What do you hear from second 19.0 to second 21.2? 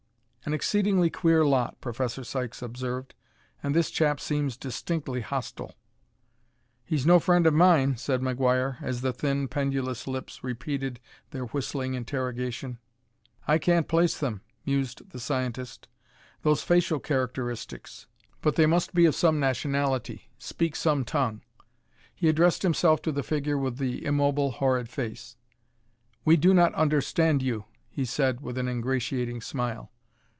of some nationality, speak some